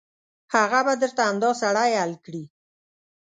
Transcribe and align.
هغه 0.53 0.79
به 0.85 0.93
درته 1.01 1.21
همدا 1.29 1.49
سړی 1.61 1.91
حل 2.01 2.13
کړي. 2.25 2.43